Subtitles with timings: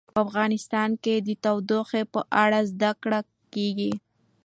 [0.13, 3.19] په افغانستان کې د تودوخه په اړه زده کړه
[3.53, 3.91] کېږي.